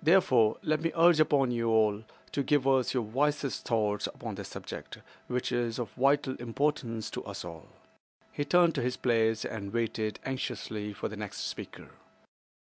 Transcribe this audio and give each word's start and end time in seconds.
"Therefore, 0.00 0.56
let 0.62 0.82
me 0.82 0.92
urge 0.94 1.18
upon 1.18 1.50
you 1.50 1.68
all 1.68 2.04
to 2.30 2.44
give 2.44 2.64
us 2.68 2.94
your 2.94 3.02
wisest 3.02 3.66
thoughts 3.66 4.06
upon 4.06 4.36
this 4.36 4.46
subject, 4.46 4.98
which 5.26 5.50
is 5.50 5.80
of 5.80 5.90
vital 5.94 6.36
importance 6.36 7.10
to 7.10 7.24
us 7.24 7.44
all." 7.44 7.66
He 8.30 8.42
returned 8.42 8.76
to 8.76 8.82
his 8.82 8.96
place 8.96 9.44
and 9.44 9.72
waited 9.72 10.20
anxiously 10.24 10.92
for 10.92 11.08
the 11.08 11.16
next 11.16 11.38
speaker. 11.48 11.88